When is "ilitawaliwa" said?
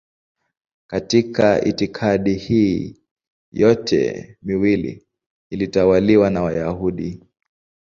5.49-6.29